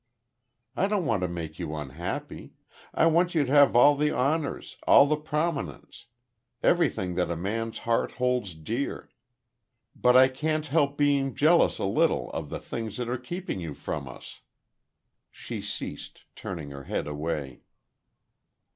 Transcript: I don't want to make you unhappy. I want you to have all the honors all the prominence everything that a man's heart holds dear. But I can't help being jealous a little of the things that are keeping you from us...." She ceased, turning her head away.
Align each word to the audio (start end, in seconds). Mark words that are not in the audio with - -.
I 0.75 0.87
don't 0.87 1.05
want 1.05 1.21
to 1.21 1.27
make 1.27 1.59
you 1.59 1.75
unhappy. 1.75 2.53
I 2.91 3.05
want 3.05 3.35
you 3.35 3.43
to 3.45 3.51
have 3.51 3.75
all 3.75 3.95
the 3.95 4.09
honors 4.09 4.77
all 4.87 5.05
the 5.05 5.15
prominence 5.15 6.07
everything 6.63 7.13
that 7.13 7.29
a 7.29 7.35
man's 7.35 7.77
heart 7.77 8.13
holds 8.13 8.55
dear. 8.55 9.11
But 9.95 10.17
I 10.17 10.27
can't 10.27 10.65
help 10.65 10.97
being 10.97 11.35
jealous 11.35 11.77
a 11.77 11.85
little 11.85 12.31
of 12.31 12.49
the 12.49 12.59
things 12.59 12.97
that 12.97 13.09
are 13.09 13.15
keeping 13.15 13.59
you 13.59 13.75
from 13.75 14.07
us...." 14.09 14.41
She 15.29 15.61
ceased, 15.61 16.23
turning 16.35 16.71
her 16.71 16.85
head 16.85 17.05
away. 17.07 17.61